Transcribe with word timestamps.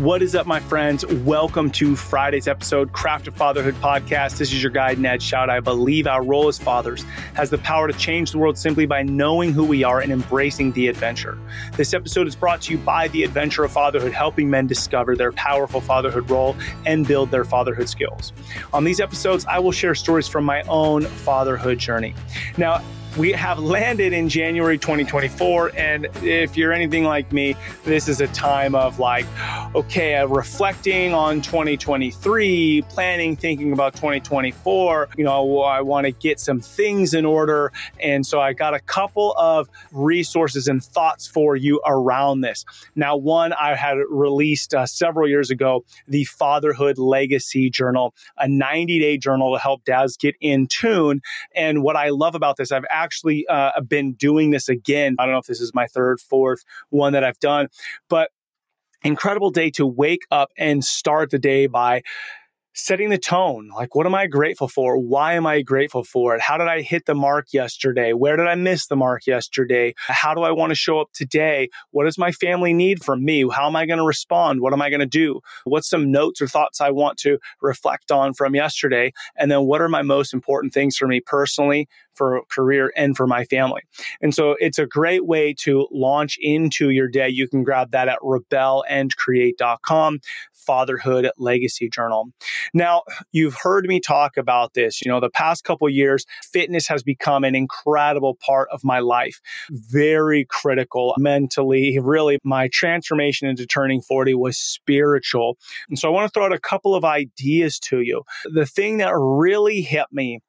What 0.00 0.22
is 0.22 0.34
up, 0.34 0.46
my 0.46 0.60
friends? 0.60 1.04
Welcome 1.04 1.70
to 1.72 1.94
Friday's 1.94 2.48
episode, 2.48 2.90
Craft 2.90 3.28
of 3.28 3.34
Fatherhood 3.34 3.74
podcast. 3.82 4.38
This 4.38 4.50
is 4.50 4.62
your 4.62 4.72
guide, 4.72 4.98
Ned 4.98 5.22
Shout. 5.22 5.50
I 5.50 5.60
believe 5.60 6.06
our 6.06 6.24
role 6.24 6.48
as 6.48 6.58
fathers 6.58 7.02
has 7.34 7.50
the 7.50 7.58
power 7.58 7.86
to 7.86 7.92
change 7.92 8.32
the 8.32 8.38
world 8.38 8.56
simply 8.56 8.86
by 8.86 9.02
knowing 9.02 9.52
who 9.52 9.62
we 9.62 9.84
are 9.84 10.00
and 10.00 10.10
embracing 10.10 10.72
the 10.72 10.88
adventure. 10.88 11.36
This 11.76 11.92
episode 11.92 12.26
is 12.26 12.34
brought 12.34 12.62
to 12.62 12.72
you 12.72 12.78
by 12.78 13.08
the 13.08 13.24
Adventure 13.24 13.62
of 13.62 13.72
Fatherhood, 13.72 14.12
helping 14.12 14.48
men 14.48 14.66
discover 14.66 15.16
their 15.16 15.32
powerful 15.32 15.82
fatherhood 15.82 16.30
role 16.30 16.56
and 16.86 17.06
build 17.06 17.30
their 17.30 17.44
fatherhood 17.44 17.90
skills. 17.90 18.32
On 18.72 18.84
these 18.84 19.00
episodes, 19.00 19.44
I 19.44 19.58
will 19.58 19.70
share 19.70 19.94
stories 19.94 20.26
from 20.26 20.46
my 20.46 20.62
own 20.62 21.02
fatherhood 21.02 21.78
journey. 21.78 22.14
Now, 22.56 22.82
we 23.16 23.32
have 23.32 23.58
landed 23.58 24.12
in 24.12 24.28
January 24.28 24.78
2024. 24.78 25.72
And 25.76 26.06
if 26.22 26.56
you're 26.56 26.72
anything 26.72 27.04
like 27.04 27.32
me, 27.32 27.56
this 27.84 28.08
is 28.08 28.20
a 28.20 28.28
time 28.28 28.74
of 28.74 28.98
like, 28.98 29.26
okay, 29.74 30.16
uh, 30.16 30.26
reflecting 30.26 31.12
on 31.12 31.40
2023, 31.40 32.82
planning, 32.88 33.36
thinking 33.36 33.72
about 33.72 33.94
2024. 33.94 35.08
You 35.16 35.24
know, 35.24 35.60
I 35.62 35.80
want 35.80 36.06
to 36.06 36.12
get 36.12 36.38
some 36.38 36.60
things 36.60 37.12
in 37.14 37.24
order. 37.24 37.72
And 37.98 38.24
so 38.24 38.40
I 38.40 38.52
got 38.52 38.74
a 38.74 38.80
couple 38.80 39.34
of 39.36 39.68
resources 39.92 40.68
and 40.68 40.82
thoughts 40.82 41.26
for 41.26 41.56
you 41.56 41.80
around 41.86 42.42
this. 42.42 42.64
Now, 42.94 43.16
one, 43.16 43.52
I 43.52 43.74
had 43.74 43.96
released 44.08 44.72
uh, 44.72 44.86
several 44.86 45.28
years 45.28 45.50
ago 45.50 45.84
the 46.06 46.24
Fatherhood 46.24 46.98
Legacy 46.98 47.70
Journal, 47.70 48.14
a 48.38 48.48
90 48.48 49.00
day 49.00 49.18
journal 49.18 49.54
to 49.54 49.60
help 49.60 49.84
dads 49.84 50.16
get 50.16 50.36
in 50.40 50.68
tune. 50.68 51.22
And 51.54 51.82
what 51.82 51.96
I 51.96 52.10
love 52.10 52.34
about 52.34 52.56
this, 52.56 52.70
I've 52.70 52.84
actually 53.02 53.46
uh, 53.48 53.80
been 53.86 54.12
doing 54.14 54.50
this 54.50 54.68
again. 54.68 55.16
I 55.18 55.24
don't 55.24 55.32
know 55.32 55.38
if 55.38 55.46
this 55.46 55.60
is 55.60 55.72
my 55.74 55.86
third, 55.86 56.20
fourth 56.20 56.64
one 56.90 57.12
that 57.12 57.24
I've 57.24 57.38
done, 57.38 57.68
but 58.08 58.30
incredible 59.02 59.50
day 59.50 59.70
to 59.70 59.86
wake 59.86 60.22
up 60.30 60.50
and 60.58 60.84
start 60.84 61.30
the 61.30 61.38
day 61.38 61.66
by 61.66 62.02
setting 62.74 63.10
the 63.10 63.18
tone. 63.18 63.70
Like, 63.74 63.94
what 63.94 64.06
am 64.06 64.14
I 64.14 64.26
grateful 64.26 64.68
for? 64.68 64.96
Why 64.98 65.34
am 65.34 65.46
I 65.46 65.62
grateful 65.62 66.04
for 66.04 66.34
it? 66.34 66.40
How 66.40 66.56
did 66.56 66.68
I 66.68 66.82
hit 66.82 67.06
the 67.06 67.14
mark 67.14 67.48
yesterday? 67.52 68.12
Where 68.12 68.36
did 68.36 68.46
I 68.46 68.54
miss 68.54 68.86
the 68.86 68.96
mark 68.96 69.26
yesterday? 69.26 69.94
How 69.96 70.34
do 70.34 70.42
I 70.42 70.52
want 70.52 70.70
to 70.70 70.76
show 70.76 71.00
up 71.00 71.08
today? 71.12 71.68
What 71.90 72.04
does 72.04 72.18
my 72.18 72.32
family 72.32 72.72
need 72.72 73.02
from 73.02 73.24
me? 73.24 73.48
How 73.50 73.66
am 73.66 73.76
I 73.76 73.86
going 73.86 73.98
to 73.98 74.04
respond? 74.04 74.60
What 74.60 74.72
am 74.72 74.82
I 74.82 74.90
going 74.90 75.00
to 75.00 75.06
do? 75.06 75.40
What's 75.64 75.88
some 75.88 76.10
notes 76.10 76.40
or 76.40 76.46
thoughts 76.46 76.80
I 76.80 76.90
want 76.90 77.18
to 77.18 77.38
reflect 77.60 78.10
on 78.10 78.34
from 78.34 78.54
yesterday? 78.54 79.12
And 79.36 79.50
then 79.50 79.62
what 79.66 79.80
are 79.80 79.88
my 79.88 80.02
most 80.02 80.32
important 80.32 80.72
things 80.72 80.96
for 80.96 81.08
me 81.08 81.20
personally, 81.20 81.88
for 82.20 82.42
career 82.50 82.92
and 82.96 83.16
for 83.16 83.26
my 83.26 83.44
family. 83.46 83.80
And 84.20 84.34
so 84.34 84.54
it's 84.58 84.78
a 84.78 84.84
great 84.84 85.24
way 85.24 85.54
to 85.60 85.88
launch 85.90 86.36
into 86.38 86.90
your 86.90 87.08
day. 87.08 87.30
You 87.30 87.48
can 87.48 87.64
grab 87.64 87.92
that 87.92 88.08
at 88.08 88.18
rebelandcreate.com, 88.20 90.18
Fatherhood 90.66 91.30
Legacy 91.38 91.88
Journal. 91.88 92.30
Now, 92.74 93.02
you've 93.32 93.56
heard 93.62 93.86
me 93.86 94.00
talk 94.00 94.36
about 94.36 94.74
this. 94.74 95.02
You 95.04 95.10
know, 95.10 95.20
the 95.20 95.30
past 95.30 95.64
couple 95.64 95.88
years, 95.88 96.24
fitness 96.52 96.86
has 96.88 97.02
become 97.02 97.44
an 97.44 97.54
incredible 97.54 98.36
part 98.44 98.68
of 98.72 98.84
my 98.84 99.00
life, 99.00 99.40
very 99.70 100.46
critical 100.48 101.14
mentally. 101.18 101.98
Really, 102.00 102.38
my 102.44 102.68
transformation 102.72 103.48
into 103.48 103.66
turning 103.66 104.00
40 104.00 104.34
was 104.34 104.58
spiritual. 104.58 105.58
And 105.88 105.98
so 105.98 106.08
I 106.08 106.12
want 106.12 106.26
to 106.26 106.32
throw 106.32 106.46
out 106.46 106.52
a 106.52 106.60
couple 106.60 106.94
of 106.94 107.04
ideas 107.04 107.78
to 107.80 108.00
you. 108.00 108.22
The 108.44 108.66
thing 108.66 108.98
that 108.98 109.12
really 109.14 109.80
hit 109.80 110.06
me 110.12 110.40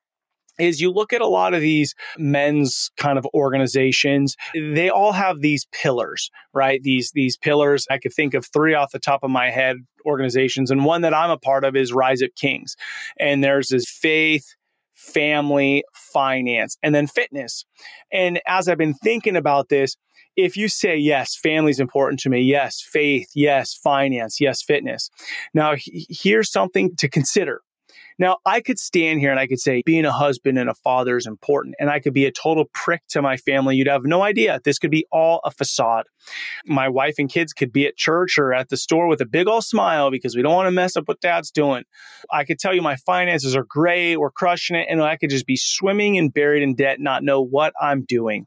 is 0.62 0.82
you 0.82 0.92
look 0.92 1.14
at 1.14 1.22
a 1.22 1.28
lot 1.28 1.54
of 1.54 1.62
these 1.62 1.96
men's 2.18 2.92
kind 2.98 3.18
of 3.18 3.26
organizations 3.34 4.36
they 4.54 4.90
all 4.90 5.12
have 5.12 5.42
these 5.42 5.66
pillars 5.72 6.30
right? 6.54 6.82
These 6.84 7.12
these 7.12 7.38
pillars. 7.38 7.88
I 7.90 7.98
could 7.98 8.14
think 8.14 8.34
of 8.34 8.46
three 8.46 8.74
off 8.74 8.92
the 8.92 9.00
top 9.00 9.24
of 9.24 9.30
my 9.30 9.50
head 9.50 9.78
organizations 10.06 10.72
and 10.72 10.84
one 10.84 11.02
that 11.02 11.14
i'm 11.14 11.30
a 11.30 11.38
part 11.38 11.64
of 11.64 11.76
is 11.76 11.94
rise 11.94 12.24
up 12.24 12.32
kings. 12.36 12.76
And 13.20 13.44
there's 13.44 13.70
this 13.70 13.88
faith 13.88 14.56
family 14.96 15.84
finance 15.94 16.78
and 16.82 16.94
then 16.94 17.08
fitness. 17.08 17.66
And 18.12 18.42
as 18.48 18.68
i've 18.68 18.78
been 18.78 18.96
thinking 18.96 19.36
about 19.36 19.70
this 19.70 19.96
if 20.38 20.56
you 20.56 20.70
say 20.70 20.96
yes 20.98 21.36
family 21.36 21.72
is 21.72 21.80
important 21.80 22.20
to 22.22 22.30
me 22.30 22.42
yes 22.42 22.82
faith 22.82 23.30
yes 23.36 23.76
finance 23.76 24.42
yes 24.42 24.62
fitness. 24.62 25.10
Now 25.54 25.74
here's 25.78 26.52
something 26.52 26.96
to 26.98 27.08
consider 27.08 27.62
now, 28.22 28.38
I 28.46 28.62
could 28.62 28.78
stand 28.78 29.20
here 29.20 29.32
and 29.32 29.40
I 29.40 29.48
could 29.48 29.60
say 29.60 29.82
being 29.84 30.06
a 30.06 30.12
husband 30.12 30.60
and 30.60 30.70
a 30.70 30.76
father 30.76 31.18
is 31.18 31.26
important, 31.26 31.74
and 31.80 31.90
I 31.90 32.00
could 32.00 32.14
be 32.14 32.28
a 32.28 32.32
total 32.32 32.66
prick 32.72 33.02
to 33.10 33.22
my 33.24 33.36
family. 33.36 33.76
You'd 33.76 33.88
have 33.88 34.04
no 34.06 34.22
idea. 34.22 34.62
This 34.64 34.78
could 34.78 34.92
be 34.92 35.08
all 35.12 35.42
a 35.44 35.50
facade. 35.50 36.06
My 36.64 36.88
wife 36.88 37.16
and 37.18 37.28
kids 37.28 37.52
could 37.52 37.74
be 37.74 37.88
at 37.88 37.98
church 37.98 38.38
or 38.38 38.54
at 38.54 38.70
the 38.70 38.78
store 38.78 39.08
with 39.08 39.22
a 39.22 39.26
big 39.26 39.48
old 39.48 39.64
smile 39.64 40.12
because 40.12 40.36
we 40.36 40.44
don't 40.44 40.54
want 40.54 40.68
to 40.68 40.72
mess 40.72 40.96
up 40.96 41.08
what 41.08 41.20
dad's 41.20 41.50
doing. 41.50 41.84
I 42.32 42.44
could 42.44 42.60
tell 42.60 42.76
you 42.76 42.84
my 42.84 42.96
finances 42.96 43.56
are 43.56 43.66
great, 43.68 44.18
we're 44.18 44.30
crushing 44.30 44.76
it, 44.76 44.86
and 44.88 45.02
I 45.02 45.18
could 45.18 45.32
just 45.32 45.48
be 45.48 45.58
swimming 45.58 46.20
and 46.20 46.32
buried 46.32 46.62
in 46.62 46.76
debt, 46.76 47.00
not 47.00 47.24
know 47.24 47.42
what 47.42 47.74
I'm 47.82 48.06
doing 48.06 48.46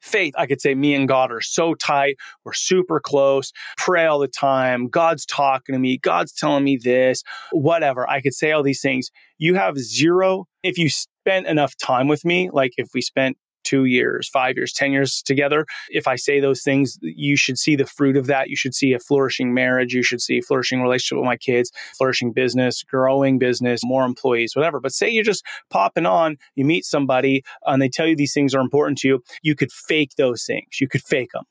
faith, 0.00 0.34
I 0.36 0.46
could 0.46 0.60
say 0.60 0.74
me 0.74 0.94
and 0.94 1.08
God 1.08 1.30
are 1.32 1.40
so 1.40 1.74
tight. 1.74 2.16
We're 2.44 2.52
super 2.52 3.00
close, 3.00 3.52
pray 3.76 4.06
all 4.06 4.18
the 4.18 4.28
time. 4.28 4.88
God's 4.88 5.26
talking 5.26 5.74
to 5.74 5.78
me. 5.78 5.98
God's 5.98 6.32
telling 6.32 6.64
me 6.64 6.78
this, 6.82 7.22
whatever. 7.52 8.08
I 8.08 8.20
could 8.20 8.34
say 8.34 8.52
all 8.52 8.62
these 8.62 8.80
things. 8.80 9.10
You 9.38 9.54
have 9.54 9.78
zero. 9.78 10.46
If 10.62 10.78
you 10.78 10.88
spent 10.90 11.46
enough 11.46 11.74
time 11.76 12.08
with 12.08 12.24
me, 12.24 12.50
like 12.52 12.72
if 12.76 12.88
we 12.94 13.00
spent 13.00 13.36
two 13.64 13.84
years, 13.84 14.28
five 14.28 14.56
years, 14.56 14.72
10 14.72 14.92
years 14.92 15.22
together. 15.22 15.66
If 15.90 16.06
I 16.06 16.16
say 16.16 16.40
those 16.40 16.62
things, 16.62 16.98
you 17.02 17.36
should 17.36 17.58
see 17.58 17.76
the 17.76 17.86
fruit 17.86 18.16
of 18.16 18.26
that. 18.26 18.48
You 18.48 18.56
should 18.56 18.74
see 18.74 18.92
a 18.92 18.98
flourishing 18.98 19.54
marriage. 19.54 19.94
You 19.94 20.02
should 20.02 20.20
see 20.20 20.40
flourishing 20.40 20.82
relationship 20.82 21.18
with 21.18 21.26
my 21.26 21.36
kids, 21.36 21.70
flourishing 21.96 22.32
business, 22.32 22.82
growing 22.82 23.38
business, 23.38 23.80
more 23.84 24.04
employees, 24.04 24.56
whatever. 24.56 24.80
But 24.80 24.92
say 24.92 25.10
you're 25.10 25.24
just 25.24 25.44
popping 25.70 26.06
on, 26.06 26.36
you 26.54 26.64
meet 26.64 26.84
somebody 26.84 27.42
uh, 27.66 27.72
and 27.72 27.82
they 27.82 27.88
tell 27.88 28.06
you 28.06 28.16
these 28.16 28.34
things 28.34 28.54
are 28.54 28.60
important 28.60 28.98
to 28.98 29.08
you, 29.08 29.22
you 29.42 29.54
could 29.54 29.72
fake 29.72 30.12
those 30.16 30.44
things. 30.44 30.80
You 30.80 30.88
could 30.88 31.02
fake 31.02 31.32
them. 31.32 31.44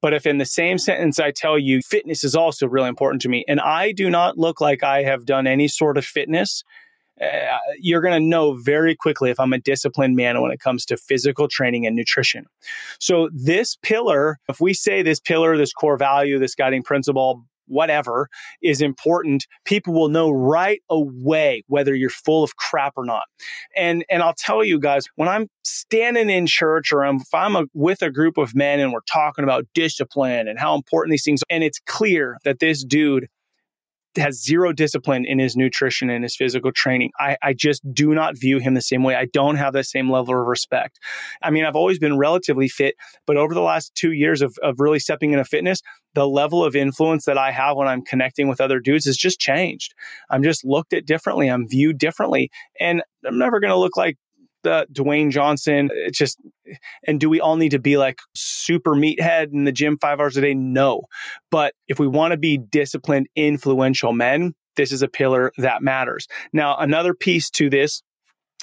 But 0.00 0.14
if 0.14 0.26
in 0.26 0.38
the 0.38 0.44
same 0.44 0.78
sentence 0.78 1.20
I 1.20 1.30
tell 1.30 1.58
you 1.58 1.80
fitness 1.82 2.24
is 2.24 2.34
also 2.34 2.66
really 2.66 2.88
important 2.88 3.22
to 3.22 3.28
me, 3.28 3.44
and 3.46 3.60
I 3.60 3.92
do 3.92 4.10
not 4.10 4.38
look 4.38 4.60
like 4.60 4.82
I 4.82 5.02
have 5.02 5.24
done 5.24 5.46
any 5.46 5.68
sort 5.68 5.96
of 5.96 6.04
fitness 6.04 6.64
uh, 7.20 7.58
you're 7.78 8.00
going 8.00 8.20
to 8.20 8.26
know 8.26 8.54
very 8.54 8.96
quickly 8.96 9.30
if 9.30 9.38
I'm 9.38 9.52
a 9.52 9.58
disciplined 9.58 10.16
man 10.16 10.40
when 10.40 10.50
it 10.50 10.60
comes 10.60 10.84
to 10.86 10.96
physical 10.96 11.48
training 11.48 11.86
and 11.86 11.94
nutrition. 11.94 12.46
So, 12.98 13.28
this 13.32 13.76
pillar, 13.82 14.38
if 14.48 14.60
we 14.60 14.72
say 14.74 15.02
this 15.02 15.20
pillar, 15.20 15.56
this 15.56 15.72
core 15.72 15.96
value, 15.96 16.38
this 16.38 16.54
guiding 16.54 16.82
principle, 16.82 17.44
whatever 17.70 18.28
is 18.62 18.82
important 18.82 19.46
people 19.64 19.94
will 19.94 20.08
know 20.08 20.28
right 20.30 20.82
away 20.90 21.62
whether 21.68 21.94
you're 21.94 22.10
full 22.10 22.42
of 22.42 22.56
crap 22.56 22.92
or 22.96 23.04
not 23.04 23.22
and 23.76 24.04
and 24.10 24.22
i'll 24.22 24.34
tell 24.36 24.64
you 24.64 24.78
guys 24.78 25.04
when 25.14 25.28
i'm 25.28 25.46
standing 25.62 26.28
in 26.28 26.46
church 26.46 26.92
or 26.92 27.04
I'm, 27.04 27.16
if 27.16 27.32
i'm 27.32 27.54
a, 27.54 27.66
with 27.72 28.02
a 28.02 28.10
group 28.10 28.38
of 28.38 28.56
men 28.56 28.80
and 28.80 28.92
we're 28.92 29.00
talking 29.10 29.44
about 29.44 29.66
discipline 29.72 30.48
and 30.48 30.58
how 30.58 30.74
important 30.74 31.12
these 31.12 31.24
things 31.24 31.42
and 31.48 31.62
it's 31.62 31.78
clear 31.86 32.38
that 32.44 32.58
this 32.58 32.84
dude 32.84 33.28
has 34.16 34.42
zero 34.42 34.72
discipline 34.72 35.24
in 35.24 35.38
his 35.38 35.56
nutrition 35.56 36.10
and 36.10 36.24
his 36.24 36.34
physical 36.36 36.72
training. 36.72 37.10
I, 37.18 37.36
I 37.42 37.52
just 37.52 37.82
do 37.92 38.14
not 38.14 38.36
view 38.36 38.58
him 38.58 38.74
the 38.74 38.82
same 38.82 39.02
way. 39.02 39.14
I 39.14 39.26
don't 39.26 39.56
have 39.56 39.72
the 39.72 39.84
same 39.84 40.10
level 40.10 40.38
of 40.38 40.46
respect. 40.46 40.98
I 41.42 41.50
mean, 41.50 41.64
I've 41.64 41.76
always 41.76 41.98
been 41.98 42.18
relatively 42.18 42.68
fit, 42.68 42.96
but 43.26 43.36
over 43.36 43.54
the 43.54 43.60
last 43.60 43.94
two 43.94 44.12
years 44.12 44.42
of, 44.42 44.56
of 44.62 44.80
really 44.80 44.98
stepping 44.98 45.32
into 45.32 45.44
fitness, 45.44 45.80
the 46.14 46.26
level 46.26 46.64
of 46.64 46.74
influence 46.74 47.24
that 47.26 47.38
I 47.38 47.52
have 47.52 47.76
when 47.76 47.86
I'm 47.86 48.02
connecting 48.02 48.48
with 48.48 48.60
other 48.60 48.80
dudes 48.80 49.04
has 49.04 49.16
just 49.16 49.38
changed. 49.38 49.94
I'm 50.28 50.42
just 50.42 50.64
looked 50.64 50.92
at 50.92 51.06
differently. 51.06 51.48
I'm 51.48 51.68
viewed 51.68 51.98
differently. 51.98 52.50
And 52.80 53.02
I'm 53.24 53.38
never 53.38 53.60
going 53.60 53.70
to 53.70 53.78
look 53.78 53.96
like 53.96 54.16
the 54.62 54.86
Dwayne 54.92 55.30
Johnson. 55.30 55.90
It's 55.92 56.18
just, 56.18 56.38
and 57.06 57.18
do 57.20 57.28
we 57.28 57.40
all 57.40 57.56
need 57.56 57.70
to 57.70 57.78
be 57.78 57.96
like 57.96 58.18
super 58.34 58.94
meathead 58.94 59.52
in 59.52 59.64
the 59.64 59.72
gym 59.72 59.98
five 59.98 60.20
hours 60.20 60.36
a 60.36 60.40
day? 60.40 60.54
No. 60.54 61.02
But 61.50 61.74
if 61.88 61.98
we 61.98 62.06
want 62.06 62.32
to 62.32 62.36
be 62.36 62.58
disciplined, 62.58 63.28
influential 63.36 64.12
men, 64.12 64.54
this 64.76 64.92
is 64.92 65.02
a 65.02 65.08
pillar 65.08 65.52
that 65.58 65.82
matters. 65.82 66.26
Now, 66.52 66.76
another 66.76 67.14
piece 67.14 67.50
to 67.50 67.68
this 67.68 68.02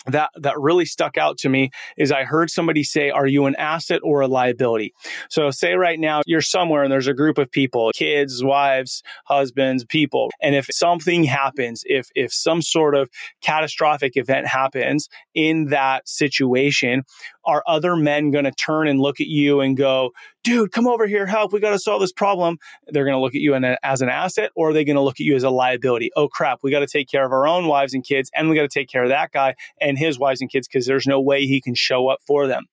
that 0.06 0.30
that 0.36 0.60
really 0.60 0.86
stuck 0.86 1.18
out 1.18 1.38
to 1.40 1.50
me 1.50 1.72
is 1.98 2.12
I 2.12 2.24
heard 2.24 2.50
somebody 2.50 2.84
say, 2.84 3.10
"Are 3.10 3.28
you 3.28 3.46
an 3.46 3.56
asset 3.56 4.02
or 4.04 4.22
a 4.22 4.28
liability?" 4.28 4.94
So, 5.30 5.50
say 5.52 5.74
right 5.74 6.00
now 6.00 6.22
you're 6.26 6.42
somewhere 6.42 6.84
and 6.84 6.92
there's 6.92 7.08
a 7.08 7.14
group 7.14 7.38
of 7.38 7.52
people, 7.52 7.92
kids, 7.94 8.44
wives, 8.44 9.04
husbands, 9.26 9.86
people, 9.86 10.30
and 10.42 10.56
if 10.56 10.68
something 10.72 11.24
happens, 11.24 11.84
if 11.86 12.10
if 12.16 12.34
some 12.34 12.62
sort 12.62 12.96
of 12.96 13.10
catastrophic 13.42 14.16
event 14.16 14.48
happens 14.48 15.10
in 15.34 15.66
that 15.66 16.08
situation, 16.08 17.04
are 17.48 17.64
other 17.66 17.96
men 17.96 18.30
going 18.30 18.44
to 18.44 18.52
turn 18.52 18.88
and 18.88 19.00
look 19.00 19.20
at 19.20 19.28
you 19.28 19.62
and 19.62 19.76
go, 19.76 20.12
dude, 20.44 20.72
come 20.72 20.86
over 20.86 21.08
here, 21.08 21.26
help. 21.26 21.54
We 21.54 21.60
got 21.60 21.72
to 21.72 21.80
solve 21.80 22.02
this 22.02 22.12
problem. 22.12 22.58
They're 22.88 23.06
going 23.06 23.16
to 23.16 23.20
look 23.20 23.34
at 23.34 23.42
you 23.42 23.56
a, 23.56 23.78
as 23.84 24.02
an 24.02 24.10
asset 24.10 24.52
or 24.56 24.70
are 24.70 24.74
they 24.74 24.84
going 24.84 24.98
to 24.98 25.02
look 25.02 25.16
at 25.16 25.26
you 25.26 25.36
as 25.36 25.44
a 25.44 25.50
liability? 25.50 26.12
Oh, 26.16 26.28
crap. 26.28 26.60
We 26.62 26.72
got 26.72 26.82
to 26.82 26.88
take 26.88 27.10
care 27.10 27.26
of 27.26 27.32
our 27.32 27.48
own 27.48 27.68
wives 27.68 27.94
and 27.94 28.04
kids 28.04 28.30
and 28.36 28.50
we 28.50 28.56
got 28.56 28.64
to 28.64 28.80
take 28.80 28.90
care 28.90 29.04
of 29.04 29.10
that 29.10 29.32
guy 29.32 29.56
and 29.82 29.98
his 29.98 30.20
wives 30.20 30.42
and 30.42 30.52
kids 30.52 30.68
because 30.68 30.86
there's 30.86 31.08
no 31.08 31.22
way 31.22 31.46
he 31.46 31.62
can 31.62 31.74
show 31.74 32.10
up 32.10 32.20
for 32.28 32.48
them. 32.48 32.66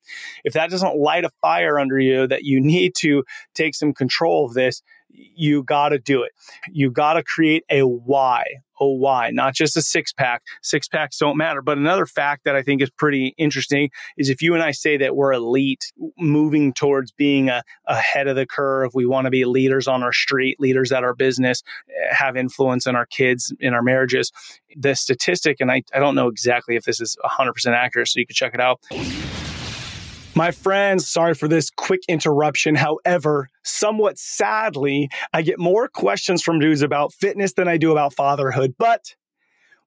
If 0.45 0.53
that 0.55 0.71
doesn't 0.71 0.99
light 0.99 1.25
a 1.25 1.31
fire 1.41 1.79
under 1.79 1.99
you 1.99 2.27
that 2.27 2.43
you 2.43 2.61
need 2.61 2.95
to 2.99 3.25
take 3.55 3.75
some 3.75 3.95
control 3.95 4.45
of 4.45 4.55
this, 4.55 4.83
you 5.15 5.63
got 5.63 5.91
to 5.91 5.99
do 5.99 6.23
it. 6.23 6.33
You 6.71 6.91
got 6.91 7.15
to 7.15 7.23
create 7.23 7.65
a 7.71 7.83
why, 7.83 8.45
a 8.81 8.87
why, 8.87 9.31
not 9.31 9.55
just 9.55 9.77
a 9.77 9.83
six 9.83 10.13
pack. 10.13 10.43
Six 10.63 10.89
packs 10.89 11.19
don't 11.19 11.37
matter. 11.37 11.63
But 11.63 11.79
another 11.79 12.07
fact 12.07 12.45
that 12.45 12.57
I 12.57 12.63
think 12.63 12.83
is 12.83 12.91
pretty 12.91 13.35
interesting 13.39 13.91
is 14.17 14.31
if 14.31 14.43
you 14.43 14.55
and 14.55 14.63
I 14.63 14.73
say 14.73 14.97
that 14.99 15.17
we're 15.17 15.33
elite, 15.33 15.93
moving 16.19 16.73
towards 16.73 17.13
being 17.13 17.49
a, 17.49 17.63
ahead 17.87 18.29
of 18.29 18.37
the 18.37 18.47
curve, 18.47 18.93
we 18.95 19.07
want 19.07 19.27
to 19.27 19.31
be 19.31 19.45
leaders 19.45 19.89
on 19.89 20.03
our 20.03 20.13
street, 20.13 20.59
leaders 20.61 20.93
at 20.93 21.05
our 21.05 21.15
business, 21.15 21.63
have 22.11 22.37
influence 22.37 22.87
in 22.87 22.97
our 22.97 23.07
kids, 23.07 23.53
in 23.61 23.75
our 23.75 23.83
marriages. 23.83 24.33
The 24.77 24.95
statistic, 24.95 25.59
and 25.61 25.71
I, 25.71 25.83
I 25.95 25.99
don't 25.99 26.15
know 26.15 26.29
exactly 26.29 26.77
if 26.77 26.85
this 26.85 27.01
is 27.01 27.17
100% 27.25 27.53
accurate, 27.69 28.09
so 28.09 28.21
you 28.21 28.27
can 28.27 28.35
check 28.35 28.55
it 28.55 28.61
out 28.61 28.81
my 30.37 30.51
friends, 30.51 31.09
sorry 31.09 31.35
for 31.35 31.49
this 31.49 31.71
quick 31.71 32.01
interruption. 32.09 32.75
However, 32.75 33.49
somewhat 33.63 34.19
sadly, 34.19 35.09
I 35.33 35.43
get 35.43 35.59
more 35.59 35.89
questions 35.89 36.43
from 36.43 36.59
dudes 36.59 36.83
about 36.83 37.13
fitness 37.13 37.53
than 37.53 37.69
I 37.69 37.77
do 37.77 37.93
about 37.93 38.15
fatherhood. 38.15 38.75
But 38.79 39.15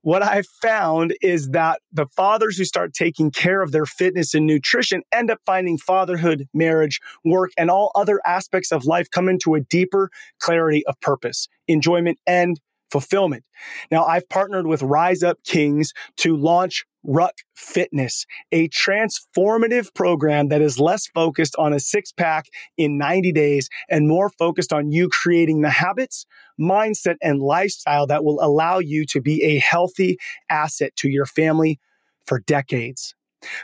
what 0.01 0.23
I've 0.23 0.47
found 0.47 1.13
is 1.21 1.49
that 1.49 1.81
the 1.91 2.05
fathers 2.15 2.57
who 2.57 2.63
start 2.63 2.93
taking 2.93 3.29
care 3.29 3.61
of 3.61 3.73
their 3.73 3.85
fitness 3.85 4.33
and 4.33 4.45
nutrition 4.45 5.03
end 5.11 5.29
up 5.29 5.39
finding 5.45 5.77
fatherhood, 5.77 6.47
marriage, 6.53 7.01
work, 7.25 7.51
and 7.57 7.69
all 7.69 7.91
other 7.93 8.21
aspects 8.25 8.71
of 8.71 8.85
life 8.85 9.09
come 9.11 9.27
into 9.27 9.55
a 9.55 9.59
deeper 9.59 10.09
clarity 10.39 10.85
of 10.85 10.99
purpose, 11.01 11.49
enjoyment, 11.67 12.19
and 12.25 12.59
fulfillment. 12.91 13.43
Now, 13.91 14.05
I've 14.05 14.29
partnered 14.29 14.67
with 14.67 14.81
Rise 14.81 15.23
Up 15.23 15.37
Kings 15.43 15.93
to 16.17 16.35
launch 16.35 16.85
Ruck 17.03 17.35
Fitness, 17.55 18.25
a 18.51 18.69
transformative 18.69 19.93
program 19.93 20.49
that 20.49 20.61
is 20.61 20.79
less 20.79 21.07
focused 21.07 21.55
on 21.57 21.73
a 21.73 21.79
six 21.79 22.11
pack 22.11 22.45
in 22.77 22.97
90 22.97 23.31
days 23.31 23.69
and 23.89 24.07
more 24.07 24.29
focused 24.29 24.73
on 24.73 24.91
you 24.91 25.09
creating 25.09 25.61
the 25.61 25.69
habits, 25.69 26.25
mindset, 26.59 27.15
and 27.21 27.39
lifestyle 27.39 28.07
that 28.07 28.23
will 28.23 28.41
allow 28.41 28.79
you 28.79 29.05
to 29.05 29.21
be 29.21 29.43
a 29.43 29.59
healthy 29.59 30.17
asset 30.49 30.95
to 30.97 31.09
your 31.09 31.25
family 31.25 31.79
for 32.25 32.39
decades. 32.41 33.15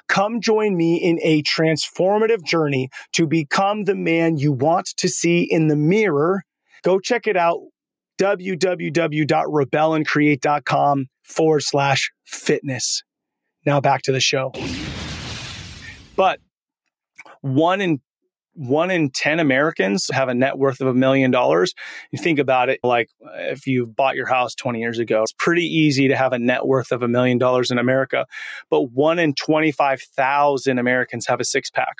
Come 0.07 0.39
join 0.39 0.77
me 0.77 0.95
in 0.95 1.19
a 1.21 1.43
transformative 1.43 2.43
journey 2.43 2.89
to 3.13 3.27
become 3.27 3.83
the 3.83 3.95
man 3.95 4.37
you 4.37 4.51
want 4.51 4.87
to 4.97 5.09
see 5.09 5.43
in 5.43 5.67
the 5.67 5.75
mirror. 5.75 6.43
Go 6.83 6.99
check 6.99 7.27
it 7.27 7.35
out 7.35 7.59
www.rebelandcreate.com 8.19 11.05
forward 11.23 11.61
slash 11.61 12.11
fitness. 12.25 13.03
Now 13.65 13.81
back 13.81 14.03
to 14.03 14.11
the 14.11 14.19
show. 14.19 14.51
But 16.15 16.39
one 17.41 17.81
in 17.81 17.99
one 18.53 18.91
in 18.91 19.09
10 19.09 19.39
Americans 19.39 20.09
have 20.11 20.29
a 20.29 20.33
net 20.33 20.57
worth 20.57 20.81
of 20.81 20.87
a 20.87 20.93
million 20.93 21.31
dollars. 21.31 21.73
You 22.11 22.19
think 22.19 22.39
about 22.39 22.69
it 22.69 22.79
like 22.83 23.09
if 23.35 23.65
you 23.65 23.87
bought 23.87 24.15
your 24.15 24.27
house 24.27 24.53
20 24.55 24.79
years 24.79 24.99
ago, 24.99 25.23
it's 25.23 25.33
pretty 25.37 25.65
easy 25.65 26.07
to 26.07 26.15
have 26.15 26.33
a 26.33 26.39
net 26.39 26.65
worth 26.65 26.91
of 26.91 27.01
a 27.01 27.07
million 27.07 27.37
dollars 27.37 27.71
in 27.71 27.77
America. 27.77 28.25
But 28.69 28.91
one 28.91 29.19
in 29.19 29.33
25,000 29.33 30.77
Americans 30.77 31.25
have 31.27 31.39
a 31.39 31.45
six 31.45 31.69
pack. 31.69 31.97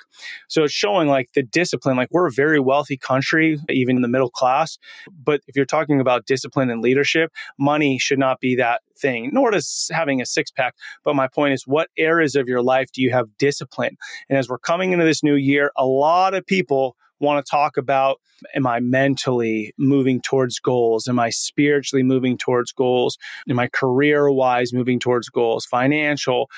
So 0.48 0.64
it's 0.64 0.72
showing 0.72 1.08
like 1.08 1.30
the 1.34 1.42
discipline, 1.42 1.96
like 1.96 2.08
we're 2.10 2.28
a 2.28 2.32
very 2.32 2.60
wealthy 2.60 2.96
country, 2.96 3.58
even 3.68 3.96
in 3.96 4.02
the 4.02 4.08
middle 4.08 4.30
class. 4.30 4.78
But 5.10 5.40
if 5.46 5.56
you're 5.56 5.64
talking 5.64 6.00
about 6.00 6.26
discipline 6.26 6.70
and 6.70 6.80
leadership, 6.80 7.32
money 7.58 7.98
should 7.98 8.18
not 8.18 8.40
be 8.40 8.56
that 8.56 8.82
thing, 8.96 9.30
nor 9.32 9.50
does 9.50 9.90
having 9.92 10.20
a 10.20 10.26
six 10.26 10.50
pack. 10.50 10.74
But 11.04 11.16
my 11.16 11.28
point 11.28 11.54
is, 11.54 11.66
what 11.66 11.88
areas 11.96 12.34
of 12.34 12.48
your 12.48 12.62
life 12.62 12.92
do 12.92 13.02
you 13.02 13.10
have 13.10 13.36
discipline? 13.38 13.96
And 14.28 14.38
as 14.38 14.48
we're 14.48 14.58
coming 14.58 14.92
into 14.92 15.04
this 15.04 15.22
new 15.22 15.34
year, 15.34 15.72
a 15.76 15.86
lot 15.86 16.34
of 16.34 16.46
people 16.46 16.96
want 17.20 17.44
to 17.44 17.50
talk 17.50 17.76
about 17.76 18.20
am 18.54 18.66
I 18.66 18.80
mentally 18.80 19.72
moving 19.78 20.20
towards 20.20 20.58
goals? 20.58 21.08
Am 21.08 21.18
I 21.18 21.30
spiritually 21.30 22.02
moving 22.02 22.36
towards 22.36 22.72
goals? 22.72 23.16
Am 23.48 23.58
I 23.58 23.68
career 23.68 24.30
wise 24.30 24.72
moving 24.72 25.00
towards 25.00 25.28
goals? 25.28 25.64
Financial. 25.64 26.50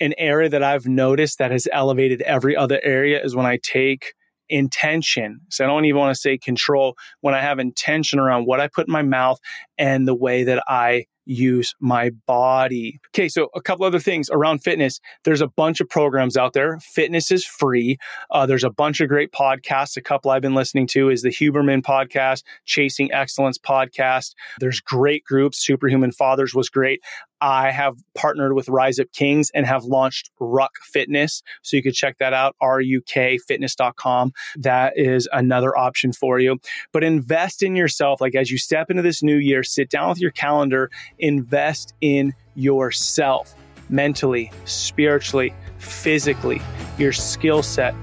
An 0.00 0.14
area 0.16 0.48
that 0.48 0.62
I've 0.62 0.86
noticed 0.86 1.38
that 1.38 1.50
has 1.50 1.66
elevated 1.72 2.22
every 2.22 2.56
other 2.56 2.80
area 2.84 3.20
is 3.22 3.34
when 3.34 3.46
I 3.46 3.58
take 3.62 4.14
intention. 4.48 5.40
So 5.50 5.64
I 5.64 5.66
don't 5.66 5.84
even 5.84 5.98
want 5.98 6.14
to 6.14 6.20
say 6.20 6.38
control. 6.38 6.96
When 7.20 7.34
I 7.34 7.40
have 7.40 7.58
intention 7.58 8.18
around 8.18 8.46
what 8.46 8.60
I 8.60 8.68
put 8.68 8.86
in 8.86 8.92
my 8.92 9.02
mouth 9.02 9.38
and 9.76 10.06
the 10.06 10.14
way 10.14 10.44
that 10.44 10.62
I 10.68 11.06
use 11.28 11.74
my 11.78 12.10
body. 12.26 12.98
Okay, 13.10 13.28
so 13.28 13.50
a 13.54 13.60
couple 13.60 13.84
other 13.84 13.98
things 13.98 14.30
around 14.30 14.60
fitness. 14.60 14.98
There's 15.24 15.42
a 15.42 15.46
bunch 15.46 15.80
of 15.80 15.88
programs 15.88 16.36
out 16.36 16.54
there. 16.54 16.78
Fitness 16.80 17.30
is 17.30 17.44
free. 17.44 17.98
Uh, 18.30 18.46
there's 18.46 18.64
a 18.64 18.70
bunch 18.70 19.00
of 19.00 19.08
great 19.08 19.30
podcasts. 19.30 19.96
A 19.96 20.00
couple 20.00 20.30
I've 20.30 20.42
been 20.42 20.54
listening 20.54 20.86
to 20.88 21.10
is 21.10 21.22
the 21.22 21.28
Huberman 21.28 21.82
podcast, 21.82 22.42
Chasing 22.64 23.12
Excellence 23.12 23.58
podcast. 23.58 24.34
There's 24.58 24.80
great 24.80 25.24
groups. 25.24 25.58
Superhuman 25.64 26.12
Fathers 26.12 26.54
was 26.54 26.68
great. 26.70 27.02
I 27.40 27.70
have 27.70 27.96
partnered 28.14 28.54
with 28.54 28.68
Rise 28.68 28.98
Up 28.98 29.12
Kings 29.12 29.50
and 29.54 29.66
have 29.66 29.84
launched 29.84 30.30
Ruck 30.40 30.72
Fitness. 30.82 31.42
So 31.62 31.76
you 31.76 31.82
could 31.82 31.94
check 31.94 32.18
that 32.18 32.32
out, 32.32 32.56
rukfitness.com. 32.62 34.32
That 34.56 34.92
is 34.96 35.28
another 35.32 35.76
option 35.76 36.12
for 36.12 36.38
you. 36.38 36.58
But 36.92 37.04
invest 37.04 37.62
in 37.62 37.76
yourself. 37.76 38.20
Like 38.20 38.34
as 38.34 38.50
you 38.50 38.58
step 38.58 38.90
into 38.90 39.02
this 39.02 39.22
new 39.22 39.36
year, 39.36 39.62
sit 39.62 39.90
down 39.90 40.08
with 40.08 40.20
your 40.20 40.30
calendar, 40.30 40.90
invest 41.18 41.94
in 42.00 42.34
yourself 42.54 43.54
mentally, 43.88 44.50
spiritually, 44.64 45.54
physically, 45.78 46.60
your 46.98 47.12
skill 47.12 47.62
set. 47.62 47.94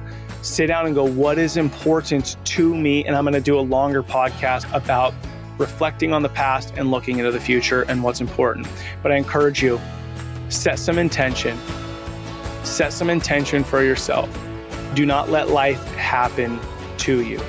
Sit 0.42 0.68
down 0.68 0.86
and 0.86 0.94
go, 0.94 1.04
what 1.04 1.38
is 1.38 1.58
important 1.58 2.38
to 2.46 2.76
me? 2.76 3.04
And 3.06 3.16
I'm 3.16 3.24
going 3.24 3.34
to 3.34 3.42
do 3.42 3.58
a 3.58 3.62
longer 3.62 4.04
podcast 4.04 4.72
about 4.74 5.14
reflecting 5.58 6.14
on 6.14 6.22
the 6.22 6.30
past 6.30 6.74
and 6.78 6.92
looking 6.92 7.20
into 7.20 7.32
the 7.32 7.40
future 7.40 7.84
and 7.84 8.04
what's 8.04 8.22
important. 8.22 8.68
But 9.02 9.12
I 9.12 9.16
encourage 9.16 9.64
you, 9.64 9.80
set 10.50 10.80
some 10.80 10.98
intention. 10.98 11.58
Set 12.64 12.94
some 12.94 13.10
intention 13.10 13.64
for 13.64 13.84
yourself. 13.84 14.30
Do 14.94 15.06
not 15.06 15.30
let 15.30 15.50
life 15.50 15.84
happen 15.96 16.60
to 17.00 17.22
you. 17.22 17.40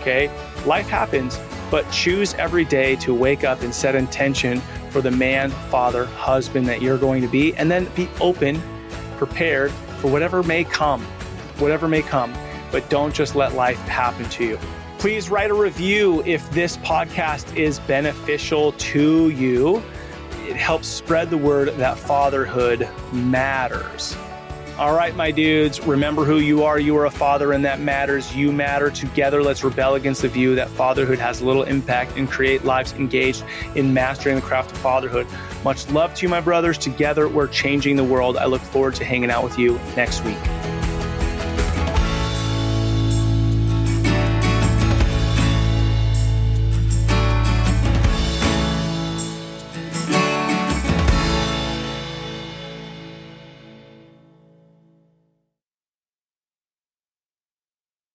Okay? 0.00 0.30
Life 0.66 0.88
happens, 0.88 1.38
but 1.70 1.90
choose 1.90 2.34
every 2.34 2.64
day 2.64 2.96
to 2.96 3.14
wake 3.14 3.44
up 3.44 3.62
and 3.62 3.74
set 3.74 3.94
intention 3.94 4.60
for 4.90 5.00
the 5.00 5.10
man, 5.10 5.50
father, 5.70 6.06
husband 6.06 6.66
that 6.68 6.82
you're 6.82 6.98
going 6.98 7.22
to 7.22 7.28
be, 7.28 7.54
and 7.54 7.70
then 7.70 7.86
be 7.94 8.08
open, 8.20 8.60
prepared 9.16 9.70
for 9.98 10.10
whatever 10.10 10.42
may 10.42 10.64
come, 10.64 11.02
whatever 11.58 11.88
may 11.88 12.02
come. 12.02 12.32
But 12.72 12.88
don't 12.88 13.14
just 13.14 13.34
let 13.34 13.54
life 13.54 13.78
happen 13.80 14.28
to 14.30 14.44
you. 14.44 14.58
Please 14.98 15.30
write 15.30 15.50
a 15.50 15.54
review 15.54 16.22
if 16.24 16.48
this 16.50 16.76
podcast 16.78 17.56
is 17.56 17.78
beneficial 17.80 18.72
to 18.72 19.30
you. 19.30 19.82
It 20.46 20.56
helps 20.56 20.88
spread 20.88 21.30
the 21.30 21.38
word 21.38 21.68
that 21.76 21.98
fatherhood 21.98 22.88
matters. 23.12 24.16
All 24.78 24.94
right, 24.94 25.14
my 25.14 25.30
dudes, 25.30 25.80
remember 25.80 26.24
who 26.24 26.38
you 26.38 26.64
are. 26.64 26.78
You 26.78 26.96
are 26.96 27.04
a 27.04 27.10
father, 27.10 27.52
and 27.52 27.64
that 27.66 27.80
matters. 27.80 28.34
You 28.34 28.50
matter. 28.50 28.90
Together, 28.90 29.42
let's 29.42 29.62
rebel 29.62 29.94
against 29.94 30.22
the 30.22 30.28
view 30.28 30.54
that 30.54 30.70
fatherhood 30.70 31.18
has 31.18 31.42
little 31.42 31.64
impact 31.64 32.16
and 32.16 32.30
create 32.30 32.64
lives 32.64 32.92
engaged 32.94 33.44
in 33.74 33.92
mastering 33.92 34.36
the 34.36 34.42
craft 34.42 34.72
of 34.72 34.78
fatherhood. 34.78 35.26
Much 35.64 35.88
love 35.90 36.14
to 36.14 36.22
you, 36.22 36.30
my 36.30 36.40
brothers. 36.40 36.78
Together, 36.78 37.28
we're 37.28 37.48
changing 37.48 37.96
the 37.96 38.04
world. 38.04 38.38
I 38.38 38.46
look 38.46 38.62
forward 38.62 38.94
to 38.94 39.04
hanging 39.04 39.30
out 39.30 39.44
with 39.44 39.58
you 39.58 39.78
next 39.96 40.24
week. 40.24 40.38